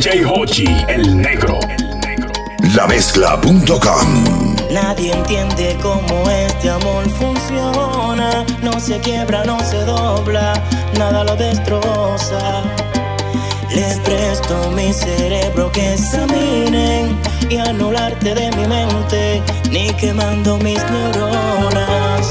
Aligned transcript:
DJ 0.00 0.24
Hochi, 0.24 0.64
el 0.88 1.14
negro. 1.14 1.60
Lamezcla.com 2.74 4.56
Nadie 4.70 5.12
entiende 5.12 5.76
cómo 5.82 6.30
este 6.30 6.70
amor 6.70 7.06
funciona. 7.10 8.46
No 8.62 8.80
se 8.80 8.98
quiebra, 9.00 9.44
no 9.44 9.60
se 9.60 9.76
dobla, 9.84 10.54
nada 10.98 11.22
lo 11.22 11.36
destroza. 11.36 12.62
Les 13.74 13.98
presto 13.98 14.70
mi 14.74 14.90
cerebro 14.90 15.70
que 15.70 15.92
examinen 15.92 17.18
y 17.50 17.58
anularte 17.58 18.34
de 18.34 18.50
mi 18.52 18.66
mente, 18.66 19.42
ni 19.70 19.92
quemando 19.92 20.56
mis 20.56 20.82
neuronas. 20.90 22.26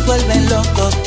nos 0.00 0.06
vuelven 0.06 0.48
locos. 0.48 0.99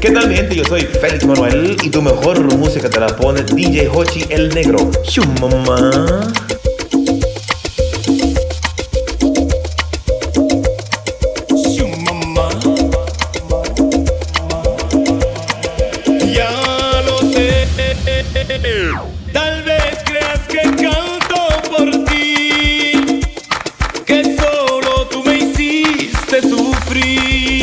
¿Qué 0.00 0.10
tal 0.10 0.34
gente? 0.34 0.56
Yo 0.56 0.64
soy 0.64 0.80
Félix 0.80 1.26
Manuel 1.26 1.76
y 1.82 1.90
tu 1.90 2.00
mejor 2.00 2.42
música 2.56 2.88
te 2.88 2.98
la 2.98 3.08
pone 3.08 3.42
DJ 3.42 3.90
Hochi 3.90 4.24
el 4.30 4.48
Negro. 4.54 4.90
Shumaman. 5.04 6.32
Shumaman. 11.54 12.60
Ya 16.32 16.50
lo 17.04 17.18
sé. 17.30 17.68
Tal 19.34 19.62
vez 19.64 19.98
creas 20.06 20.40
que 20.48 20.62
canto 20.82 21.46
por 21.76 22.04
ti, 22.06 23.20
que 24.06 24.24
solo 24.38 25.06
tú 25.10 25.22
me 25.24 25.36
hiciste 25.36 26.40
sufrir. 26.40 27.59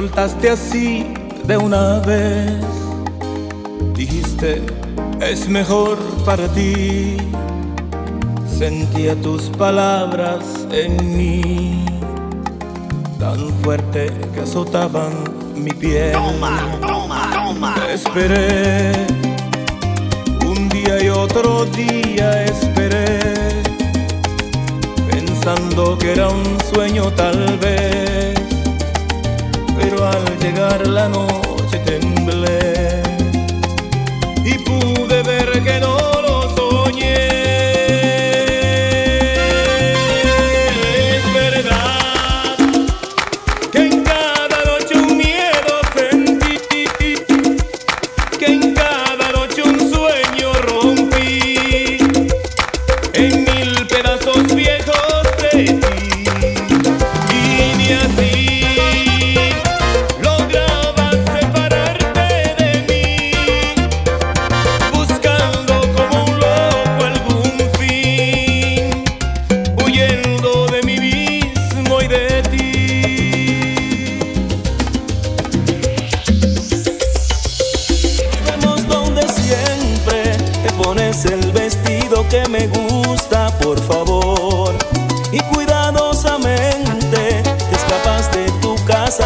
soltaste 0.00 0.48
así 0.48 1.12
de 1.44 1.58
una 1.58 1.98
vez. 1.98 2.64
Dijiste, 3.94 4.62
es 5.20 5.46
mejor 5.46 5.98
para 6.24 6.48
ti. 6.48 7.18
Sentía 8.58 9.14
tus 9.20 9.42
palabras 9.64 10.42
en 10.72 10.92
mí, 11.18 11.84
tan 13.18 13.40
fuerte 13.62 14.10
que 14.32 14.40
azotaban 14.40 15.12
mi 15.54 15.70
piel. 15.70 16.12
Toma, 16.12 16.78
toma, 16.80 17.30
toma. 17.34 17.74
Esperé, 17.92 18.92
un 20.46 20.68
día 20.70 21.04
y 21.04 21.08
otro 21.10 21.66
día 21.66 22.44
esperé, 22.44 23.18
pensando 25.10 25.98
que 25.98 26.12
era 26.12 26.28
un 26.30 26.58
sueño 26.72 27.12
tal 27.12 27.58
vez 27.58 28.19
llegar 30.40 30.86
la 30.86 31.08
noche. 31.08 31.49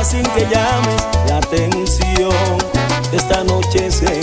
sin 0.04 0.22
que 0.22 0.40
llames 0.40 1.02
la 1.28 1.38
atención. 1.38 2.32
Esta 3.12 3.42
noche 3.44 3.90
se 3.90 4.20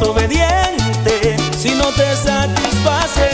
desobediente 0.00 1.36
si 1.58 1.74
no 1.74 1.84
te 1.92 2.16
satisface 2.16 3.29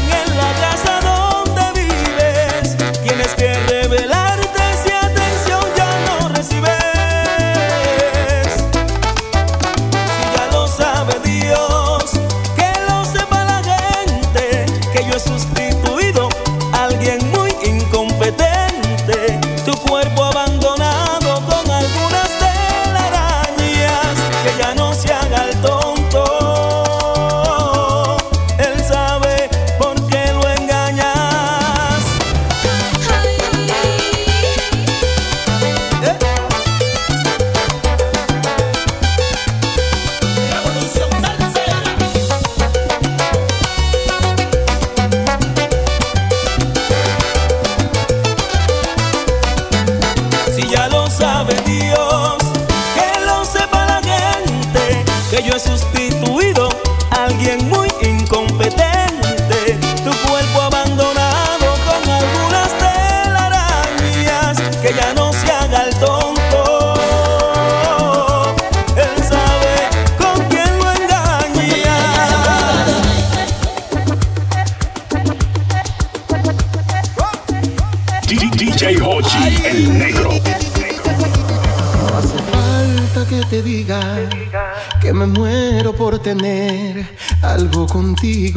Y 88.22 88.52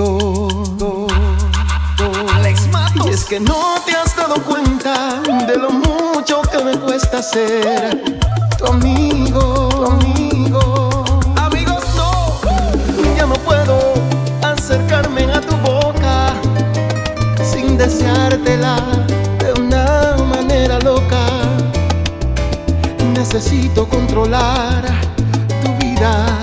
es 3.09 3.25
que 3.25 3.39
no 3.39 3.75
te 3.85 3.91
has 3.95 4.15
dado 4.15 4.35
cuenta 4.43 5.21
de 5.47 5.57
lo 5.57 5.71
mucho 5.71 6.41
que 6.43 6.63
me 6.63 6.77
cuesta 6.77 7.21
ser 7.21 8.19
tu 8.57 8.65
amigo. 8.65 9.99
Amigos, 11.37 11.83
no, 11.95 12.39
ya 13.15 13.25
no 13.25 13.35
puedo 13.35 13.93
acercarme 14.41 15.23
a 15.25 15.41
tu 15.41 15.55
boca 15.57 16.33
sin 17.43 17.77
deseártela 17.77 18.77
de 19.39 19.61
una 19.61 20.15
manera 20.23 20.79
loca. 20.79 21.25
Necesito 23.13 23.87
controlar 23.87 24.85
tu 25.61 25.85
vida. 25.85 26.38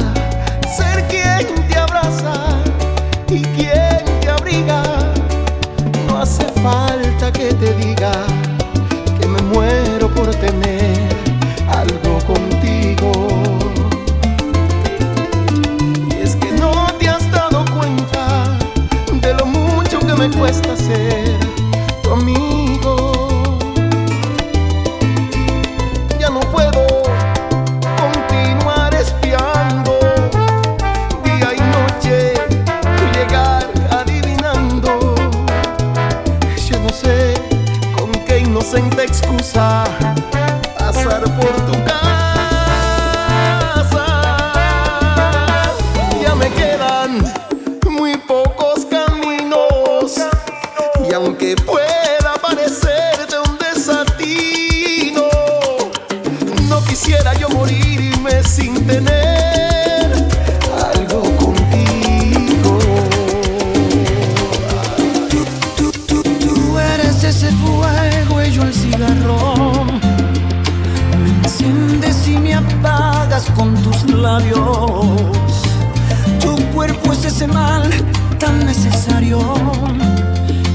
tan 78.39 78.65
necesario. 78.65 79.39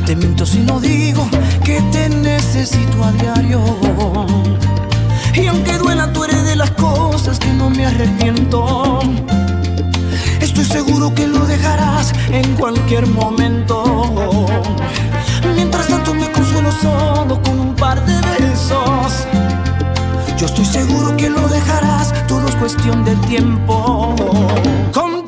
Te 0.05 0.15
miento 0.15 0.45
si 0.45 0.59
no 0.59 0.79
digo 0.79 1.27
que 1.63 1.81
te 1.91 2.09
necesito 2.09 3.03
a 3.03 3.11
diario. 3.11 3.61
Y 5.33 5.47
aunque 5.47 5.77
duela, 5.77 6.11
tú 6.11 6.23
eres 6.23 6.43
de 6.45 6.55
las 6.55 6.71
cosas 6.71 7.39
que 7.39 7.53
no 7.53 7.69
me 7.69 7.85
arrepiento. 7.85 8.99
Estoy 10.41 10.65
seguro 10.65 11.13
que 11.13 11.27
lo 11.27 11.45
dejarás 11.45 12.13
en 12.31 12.55
cualquier 12.55 13.07
momento. 13.07 14.47
Mientras 15.55 15.87
tanto 15.87 16.13
me 16.13 16.31
consuelo 16.31 16.71
solo 16.71 17.41
con 17.41 17.59
un 17.59 17.75
par 17.75 18.03
de 18.05 18.15
besos. 18.29 19.27
Yo 20.37 20.47
estoy 20.47 20.65
seguro 20.65 21.15
que 21.15 21.29
lo 21.29 21.47
dejarás, 21.47 22.13
todo 22.27 22.47
es 22.47 22.55
cuestión 22.55 23.05
de 23.05 23.15
tiempo. 23.27 24.15
Con 24.91 25.20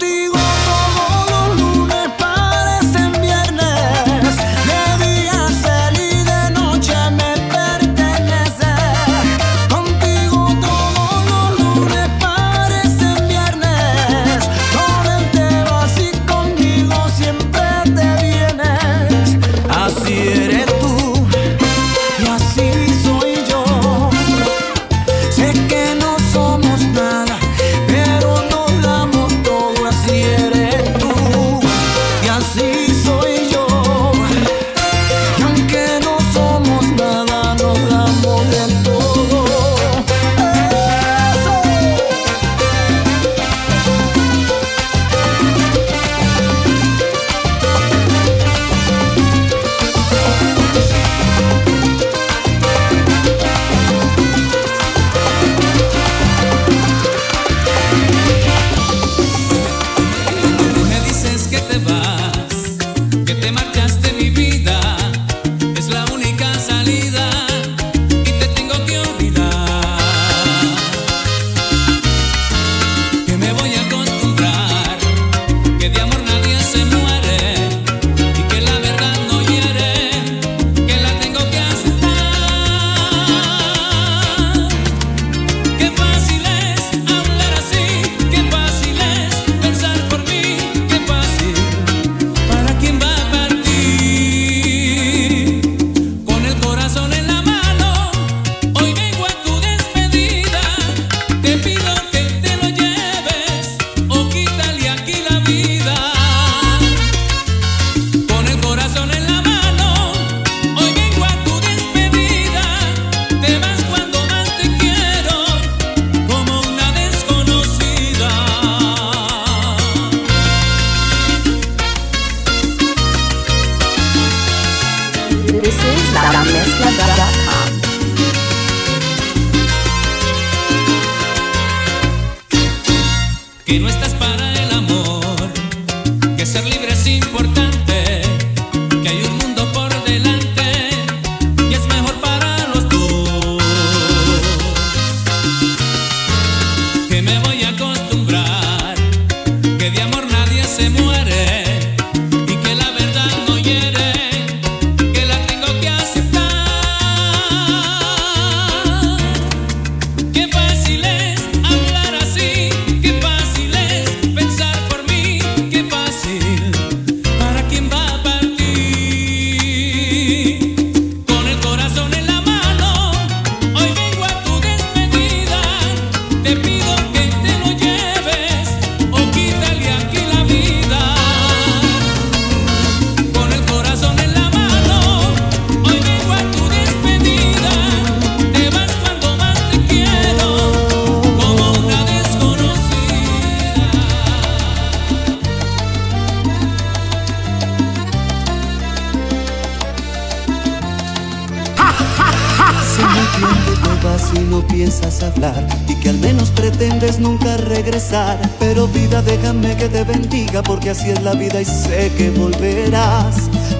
vas 204.03 204.31
y 204.35 204.39
no 204.39 204.61
piensas 204.67 205.23
hablar 205.23 205.65
y 205.87 205.95
que 205.95 206.09
al 206.09 206.19
menos 206.19 206.49
pretendes 206.51 207.19
nunca 207.19 207.57
regresar. 207.57 208.37
Pero 208.59 208.87
vida, 208.87 209.21
déjame 209.21 209.75
que 209.77 209.87
te 209.87 210.03
bendiga 210.03 210.61
porque 210.61 210.89
así 210.91 211.09
es 211.09 211.21
la 211.21 211.33
vida 211.33 211.61
y 211.61 211.65
sé 211.65 212.11
que 212.17 212.29
volverás. 212.31 213.35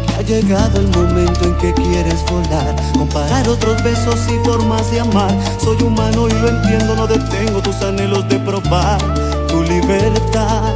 Que 0.08 0.14
ha 0.14 0.22
llegado 0.22 0.80
el 0.80 0.88
momento 0.90 1.44
en 1.44 1.56
que 1.58 1.74
quieres 1.74 2.24
volar, 2.32 2.76
comparar 2.94 3.48
otros 3.50 3.84
besos 3.84 4.20
y 4.30 4.46
formas 4.46 4.90
de 4.92 5.02
amar. 5.02 5.36
Soy 5.62 5.82
humano 5.84 6.28
y 6.28 6.34
lo 6.34 6.50
entiendo, 6.50 6.96
no 6.96 7.08
detengo 7.08 7.62
tus 7.62 7.76
anhelos 7.82 8.28
de 8.30 8.40
probar 8.40 9.00
tu 9.48 9.62
libertad. 9.64 10.74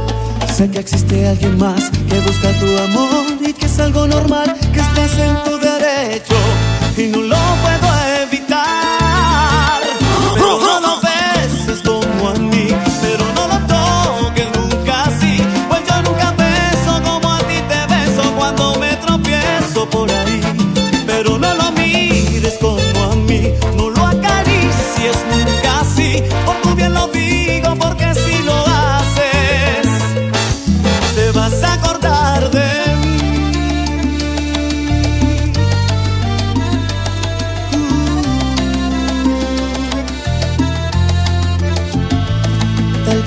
Sé 0.54 0.68
que 0.70 0.80
existe 0.80 1.26
alguien 1.26 1.56
más 1.56 1.90
que 1.90 2.20
busca 2.20 2.50
tu 2.58 2.66
amor 2.78 3.26
y 3.46 3.52
que 3.52 3.66
es 3.66 3.78
algo 3.78 4.06
normal, 4.06 4.56
que 4.72 4.80
estás 4.80 5.16
en 5.18 5.44
tu 5.44 5.56
derecho 5.58 6.34
y 6.96 7.06
no 7.06 7.18
lo 7.18 7.36
puedo 7.36 7.87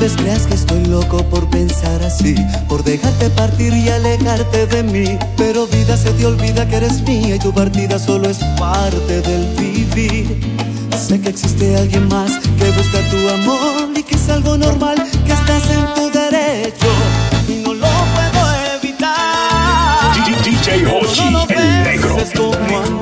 vez 0.01 0.13
creas 0.17 0.47
que 0.47 0.55
estoy 0.55 0.83
loco 0.85 1.23
por 1.29 1.47
pensar 1.51 2.01
así, 2.01 2.33
por 2.67 2.83
dejarte 2.83 3.29
partir 3.29 3.71
y 3.71 3.87
alejarte 3.89 4.65
de 4.65 4.81
mí. 4.81 5.19
Pero 5.37 5.67
vida 5.67 5.95
se 5.95 6.09
te 6.11 6.25
olvida 6.25 6.67
que 6.67 6.77
eres 6.77 7.01
mía 7.03 7.35
y 7.35 7.39
tu 7.39 7.53
partida 7.53 7.99
solo 7.99 8.27
es 8.27 8.39
parte 8.57 9.21
del 9.21 9.45
vivir. 9.55 10.25
Sé 10.97 11.21
que 11.21 11.29
existe 11.29 11.77
alguien 11.77 12.07
más 12.07 12.31
que 12.57 12.71
busca 12.71 12.99
tu 13.11 13.29
amor 13.29 13.91
y 13.95 14.01
que 14.01 14.15
es 14.15 14.29
algo 14.29 14.57
normal, 14.57 14.95
que 15.25 15.33
estás 15.33 15.69
en 15.69 15.93
tu 15.93 16.09
derecho 16.09 16.87
y 17.47 17.61
no 17.63 17.73
lo 17.75 17.87
puedo 18.15 18.41
evitar. 18.81 20.15
DJ 20.43 20.85
Hoshi, 20.87 21.27
el 21.49 21.83
negro. 21.83 23.00